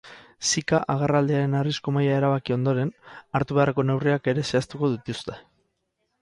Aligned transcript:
Zika 0.51 0.77
agerraldiaren 0.93 1.51
arrisku 1.59 1.93
maila 1.97 2.15
erabaki 2.21 2.55
ondoren, 2.55 2.93
hartu 3.41 3.59
beharreko 3.59 3.87
neurriak 3.91 4.31
ere 4.35 4.47
zehaztuko 4.49 4.91
dituzte. 4.97 5.39